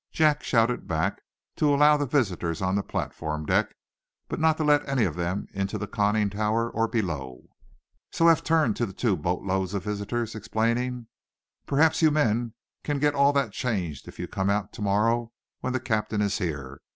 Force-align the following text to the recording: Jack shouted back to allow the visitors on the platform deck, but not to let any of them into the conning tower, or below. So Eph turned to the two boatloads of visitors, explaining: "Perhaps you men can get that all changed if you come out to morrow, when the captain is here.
Jack 0.11 0.41
shouted 0.41 0.87
back 0.87 1.21
to 1.57 1.71
allow 1.71 1.95
the 1.95 2.07
visitors 2.07 2.59
on 2.59 2.73
the 2.73 2.81
platform 2.81 3.45
deck, 3.45 3.75
but 4.27 4.39
not 4.39 4.57
to 4.57 4.63
let 4.63 4.89
any 4.89 5.03
of 5.03 5.13
them 5.13 5.45
into 5.53 5.77
the 5.77 5.85
conning 5.85 6.27
tower, 6.31 6.71
or 6.71 6.87
below. 6.87 7.43
So 8.11 8.27
Eph 8.27 8.43
turned 8.43 8.75
to 8.77 8.87
the 8.87 8.93
two 8.93 9.15
boatloads 9.15 9.75
of 9.75 9.83
visitors, 9.83 10.33
explaining: 10.33 11.05
"Perhaps 11.67 12.01
you 12.01 12.09
men 12.09 12.55
can 12.83 12.97
get 12.97 13.11
that 13.13 13.17
all 13.19 13.49
changed 13.49 14.07
if 14.07 14.17
you 14.17 14.27
come 14.27 14.49
out 14.49 14.73
to 14.73 14.81
morrow, 14.81 15.33
when 15.59 15.71
the 15.71 15.79
captain 15.79 16.19
is 16.19 16.39
here. 16.39 16.81